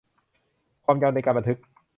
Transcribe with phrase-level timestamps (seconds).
[0.85, 1.57] ความยาวในการบันทึก